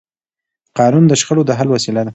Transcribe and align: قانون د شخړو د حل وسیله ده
قانون 0.77 1.03
د 1.07 1.13
شخړو 1.21 1.43
د 1.47 1.51
حل 1.57 1.69
وسیله 1.75 2.01
ده 2.05 2.09